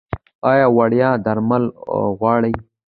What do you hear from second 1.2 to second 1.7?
درمل